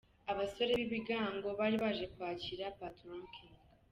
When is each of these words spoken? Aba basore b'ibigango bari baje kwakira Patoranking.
Aba 0.31 0.37
basore 0.41 0.71
b'ibigango 0.77 1.47
bari 1.59 1.77
baje 1.83 2.05
kwakira 2.13 2.75
Patoranking. 2.79 3.53